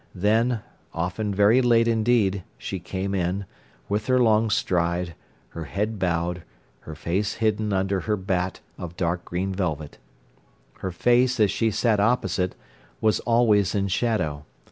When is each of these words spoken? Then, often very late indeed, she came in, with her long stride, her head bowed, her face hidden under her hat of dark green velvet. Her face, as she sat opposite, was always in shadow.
Then, 0.15 0.61
often 0.95 1.31
very 1.31 1.61
late 1.61 1.87
indeed, 1.87 2.41
she 2.57 2.79
came 2.79 3.13
in, 3.13 3.45
with 3.87 4.07
her 4.07 4.19
long 4.19 4.49
stride, 4.49 5.13
her 5.49 5.65
head 5.65 5.99
bowed, 5.99 6.41
her 6.79 6.95
face 6.95 7.35
hidden 7.35 7.71
under 7.71 7.99
her 7.99 8.19
hat 8.27 8.61
of 8.79 8.97
dark 8.97 9.23
green 9.23 9.53
velvet. 9.53 9.99
Her 10.79 10.91
face, 10.91 11.39
as 11.39 11.51
she 11.51 11.69
sat 11.69 11.99
opposite, 11.99 12.55
was 12.99 13.19
always 13.19 13.75
in 13.75 13.89
shadow. 13.89 14.43